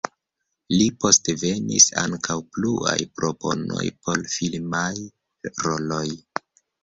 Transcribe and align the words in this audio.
Pli 0.69 0.85
poste 1.03 1.33
venis 1.41 1.85
ankaŭ 2.03 2.37
pluaj 2.55 2.95
proponoj 3.19 3.85
por 4.07 4.23
filmaj 4.37 4.89
roloj. 5.67 6.05